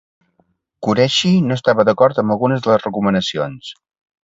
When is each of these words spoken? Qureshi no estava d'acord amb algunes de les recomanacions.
Qureshi 0.87 1.33
no 1.51 1.59
estava 1.61 1.85
d'acord 1.91 2.23
amb 2.23 2.37
algunes 2.37 2.65
de 2.67 2.73
les 2.73 2.89
recomanacions. 2.89 3.73